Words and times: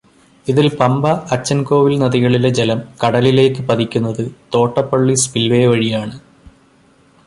ഇതില് 0.47 0.69
പമ്പ, 0.79 1.03
അച്ചന്കോവില് 1.31 2.01
നദികളിലെ 2.01 2.49
ജലം 2.49 2.81
കടലിലേക്ക് 3.03 3.61
പതിക്കുന്നത് 3.61 4.23
തോട്ടപ്പള്ളി 4.55 5.13
സ്പില്വേ 5.15 5.65
വഴിയാണ്. 5.67 6.17